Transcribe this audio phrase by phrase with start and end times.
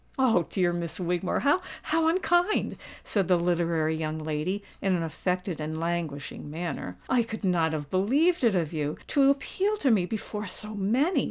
[0.17, 0.47] "Oh!
[0.49, 1.61] dear Miss Wigmore, how
[2.07, 6.97] unkind!" said the literary young lady, in an affected and languishing manner.
[7.07, 11.19] "I could not have believed it of you—to appeal to me before so many!